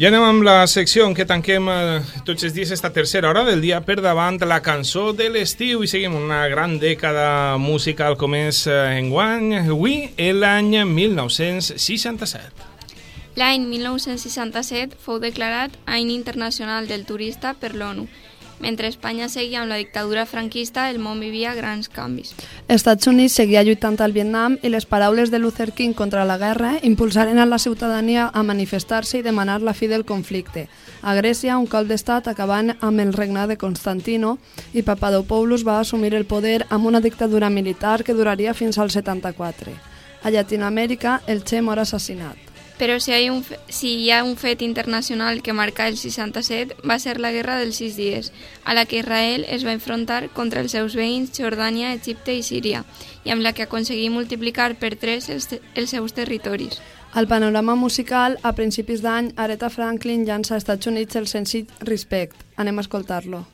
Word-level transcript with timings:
I 0.00 0.06
anem 0.08 0.22
amb 0.24 0.40
la 0.46 0.62
secció 0.64 1.04
en 1.04 1.12
què 1.12 1.26
tanquem 1.28 1.66
eh, 1.68 1.98
tots 2.24 2.46
els 2.46 2.54
dies 2.56 2.70
esta 2.72 2.88
tercera 2.88 3.28
hora 3.28 3.42
del 3.44 3.60
dia 3.60 3.82
per 3.84 3.98
davant 4.00 4.38
la 4.48 4.62
cançó 4.64 5.10
de 5.12 5.26
l'estiu 5.28 5.82
i 5.84 5.90
seguim 5.92 6.14
una 6.16 6.38
gran 6.48 6.78
dècada 6.80 7.58
musical 7.60 8.16
com 8.16 8.32
és 8.38 8.62
eh, 8.64 8.96
enguany, 8.96 9.58
avui, 9.58 10.08
l'any 10.16 10.78
1967. 10.88 12.64
L'any 13.36 13.68
1967 13.68 14.96
fou 15.04 15.20
declarat 15.20 15.76
Any 15.84 16.14
Internacional 16.16 16.88
del 16.88 17.04
Turista 17.04 17.52
per 17.52 17.74
l'ONU 17.76 18.08
mentre 18.60 18.88
Espanya 18.88 19.28
seguia 19.28 19.62
amb 19.62 19.70
la 19.72 19.78
dictadura 19.80 20.26
franquista, 20.26 20.90
el 20.90 20.98
món 21.00 21.20
vivia 21.20 21.54
grans 21.54 21.88
canvis. 21.88 22.34
Estats 22.68 23.08
Units 23.10 23.34
seguia 23.40 23.64
lluitant 23.64 23.98
al 24.00 24.12
Vietnam 24.12 24.58
i 24.62 24.70
les 24.70 24.86
paraules 24.86 25.32
de 25.32 25.40
Luther 25.40 25.72
King 25.72 25.94
contra 25.96 26.24
la 26.28 26.38
guerra 26.38 26.76
impulsaren 26.82 27.38
a 27.38 27.46
la 27.46 27.58
ciutadania 27.58 28.30
a 28.32 28.42
manifestar-se 28.42 29.18
i 29.18 29.22
demanar 29.22 29.60
la 29.62 29.74
fi 29.74 29.88
del 29.88 30.04
conflicte. 30.04 30.68
A 31.02 31.14
Grècia, 31.16 31.56
un 31.58 31.66
cop 31.66 31.88
d'estat 31.88 32.28
acabant 32.28 32.74
amb 32.80 33.00
el 33.00 33.14
regnat 33.16 33.48
de 33.48 33.56
Constantino 33.56 34.36
i 34.72 34.82
Papadopoulos 34.82 35.66
va 35.66 35.80
assumir 35.80 36.14
el 36.14 36.28
poder 36.28 36.66
amb 36.68 36.86
una 36.86 37.00
dictadura 37.00 37.50
militar 37.50 38.04
que 38.04 38.14
duraria 38.14 38.54
fins 38.54 38.78
al 38.78 38.90
74. 38.90 39.72
A 40.22 40.30
Llatinoamèrica, 40.30 41.22
el 41.26 41.42
Che 41.44 41.62
mor 41.62 41.78
assassinat. 41.78 42.49
Però 42.80 42.96
si 42.98 43.12
hi, 43.12 43.26
ha 43.26 43.32
un, 43.34 43.42
si 43.68 43.90
hi 44.00 44.10
ha 44.10 44.22
un 44.24 44.38
fet 44.40 44.62
internacional 44.64 45.42
que 45.44 45.52
marca 45.52 45.86
el 45.86 45.98
67 46.00 46.78
va 46.88 46.96
ser 46.98 47.18
la 47.20 47.28
Guerra 47.34 47.58
dels 47.60 47.76
sis 47.76 47.98
dies, 48.00 48.32
a 48.64 48.72
la 48.72 48.86
que 48.88 49.02
Israel 49.02 49.44
es 49.44 49.66
va 49.68 49.74
enfrontar 49.76 50.30
contra 50.32 50.64
els 50.64 50.72
seus 50.72 50.96
veïns 50.96 51.36
Jordània, 51.36 51.92
Egipte 51.92 52.32
i 52.32 52.40
Síria, 52.40 52.86
i 53.28 53.36
amb 53.36 53.44
la 53.44 53.52
que 53.52 53.68
aconseguí 53.68 54.08
multiplicar 54.08 54.72
per 54.80 54.94
tres 54.96 55.28
els, 55.28 55.52
els 55.74 55.92
seus 55.92 56.16
territoris. 56.16 56.80
Al 57.12 57.28
panorama 57.28 57.76
musical, 57.76 58.40
a 58.40 58.56
principis 58.56 59.04
d'any, 59.04 59.34
Aretha 59.36 59.68
Franklin 59.68 60.24
llança 60.24 60.56
als 60.56 60.64
Estats 60.64 60.88
Units 60.88 61.20
el 61.20 61.28
senzill 61.28 61.68
Respect. 61.84 62.46
Anem 62.56 62.80
a 62.80 62.88
escoltar-lo. 62.88 63.44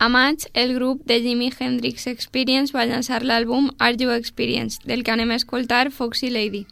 A 0.00 0.08
maig, 0.08 0.44
el 0.54 0.74
grup 0.74 1.04
de 1.06 1.20
Jimi 1.20 1.50
Hendrix 1.58 2.06
Experience 2.06 2.70
va 2.70 2.86
llançar 2.86 3.24
l'àlbum 3.26 3.72
Are 3.82 3.96
You 3.98 4.12
Experience, 4.14 4.78
del 4.86 5.02
que 5.02 5.10
anem 5.10 5.32
a 5.34 5.38
escoltar 5.42 5.90
Foxy 5.90 6.30
Lady. 6.30 6.66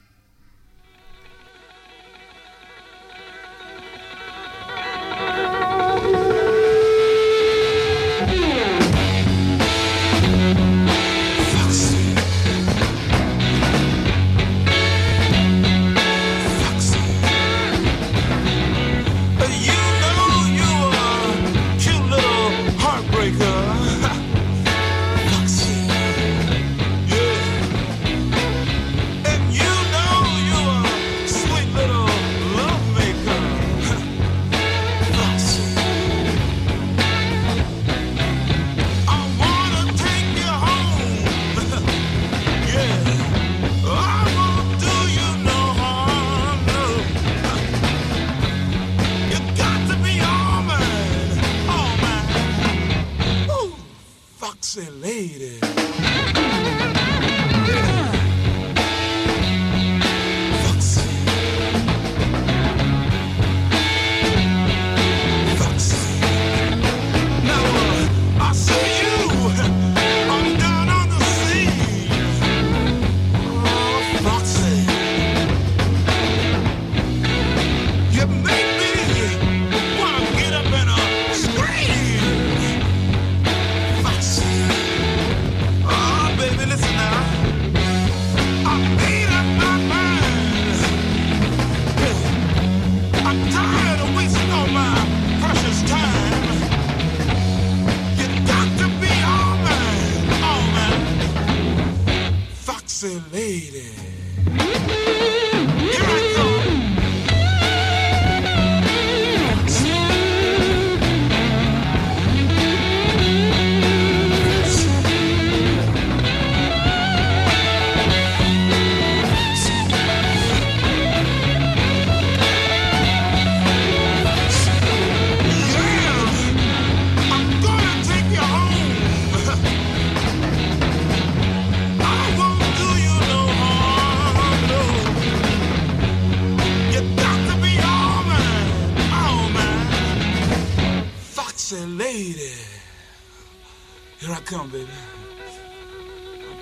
lady. 103.56 103.86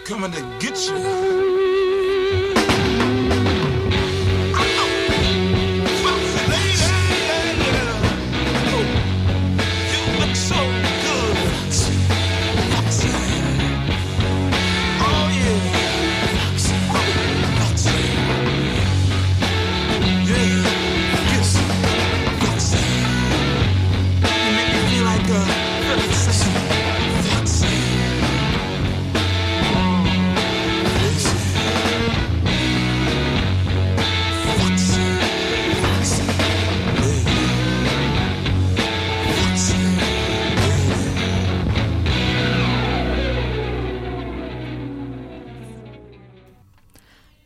Coming 0.05 0.31
to 0.33 0.43
get 0.59 0.77
you. 0.87 1.54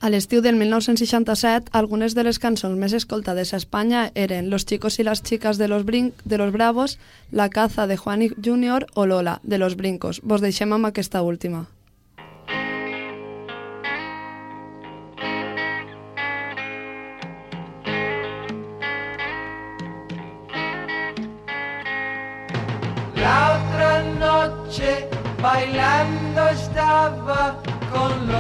L'estiu 0.09 0.41
del 0.41 0.57
1967, 0.57 1.69
algunes 1.77 2.15
de 2.17 2.23
les 2.25 2.39
cançons 2.41 2.79
més 2.81 2.95
escoltades 2.97 3.53
a 3.53 3.59
Espanya 3.61 4.07
eren 4.15 4.49
Los 4.49 4.65
chicos 4.65 4.99
y 4.99 5.05
las 5.05 5.23
chicas 5.23 5.59
de 5.59 5.69
los, 5.69 5.85
brin 5.85 6.15
de 6.25 6.39
los 6.39 6.53
Bravos, 6.53 6.99
La 7.31 7.51
caza 7.51 7.87
de 7.87 7.99
Juan 7.99 8.29
Junior 8.43 8.87
o 8.95 9.05
Lola, 9.05 9.41
de 9.43 9.59
los 9.59 9.77
Brincos. 9.77 10.23
Vos 10.23 10.41
deixem 10.41 10.73
amb 10.73 10.87
aquesta 10.87 11.21
última. 11.21 11.67
La 23.17 23.61
otra 23.61 24.03
noche 24.25 25.07
bailando 25.43 26.49
estaba 26.49 27.61
con 27.93 28.27
Lola 28.27 28.38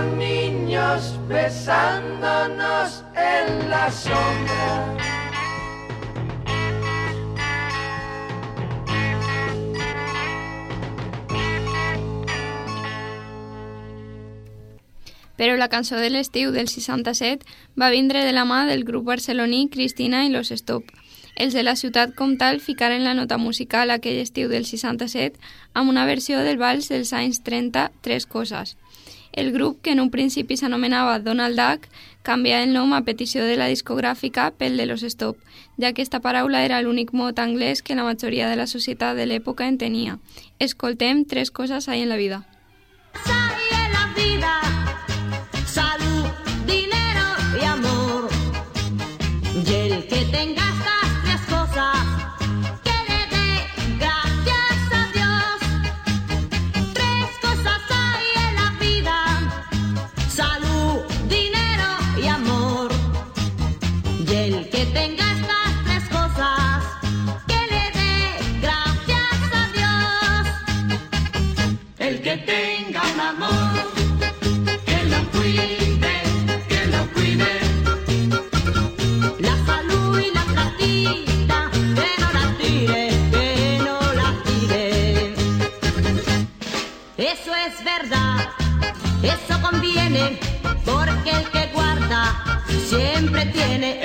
como 0.00 0.16
niños 0.16 1.18
besándonos 1.28 3.04
en 3.16 3.70
la 3.70 3.90
sombra. 3.90 4.96
Però 15.36 15.56
la 15.56 15.68
cançó 15.68 15.96
de 15.96 16.10
l'estiu 16.10 16.50
del 16.52 16.68
67 16.68 17.46
va 17.80 17.88
vindre 17.88 18.24
de 18.24 18.32
la 18.32 18.44
mà 18.44 18.66
del 18.68 18.84
grup 18.84 19.06
barceloní 19.08 19.70
Cristina 19.72 20.26
i 20.26 20.28
los 20.28 20.52
Stop. 20.52 20.84
Els 21.34 21.54
de 21.56 21.62
la 21.62 21.76
ciutat 21.76 22.12
comtal 22.14 22.60
ficaren 22.60 23.04
la 23.04 23.14
nota 23.16 23.38
musical 23.38 23.88
aquell 23.90 24.20
estiu 24.20 24.50
del 24.52 24.66
67 24.68 25.40
amb 25.72 25.88
una 25.88 26.04
versió 26.04 26.42
del 26.44 26.60
vals 26.60 26.90
dels 26.92 27.14
anys 27.16 27.40
30, 27.40 27.88
Tres 28.04 28.26
Coses. 28.26 28.76
El 29.32 29.52
grup, 29.52 29.80
que 29.82 29.92
en 29.92 30.00
un 30.00 30.10
principi 30.10 30.56
s'anomenava 30.56 31.18
Donald 31.18 31.58
Duck, 31.58 31.86
canvià 32.22 32.62
el 32.64 32.72
nom 32.72 32.92
a 32.92 33.04
petició 33.06 33.44
de 33.46 33.56
la 33.56 33.68
discogràfica 33.70 34.50
pel 34.58 34.76
de 34.76 34.86
los 34.86 35.02
Stop, 35.02 35.38
ja 35.78 35.92
que 35.92 36.00
aquesta 36.00 36.20
paraula 36.20 36.64
era 36.64 36.82
l'únic 36.82 37.12
mot 37.12 37.38
anglès 37.38 37.82
que 37.82 37.94
la 37.94 38.04
majoria 38.04 38.50
de 38.50 38.56
la 38.56 38.66
societat 38.66 39.16
de 39.16 39.26
l'època 39.26 39.68
entenia. 39.68 40.18
Escoltem 40.58 41.24
Tres 41.24 41.50
coses 41.50 41.88
hay 41.88 42.02
en 42.02 42.08
la 42.08 42.16
vida. 42.16 42.44
Hay 43.26 43.49
me 93.40 93.46
tiene 93.52 93.99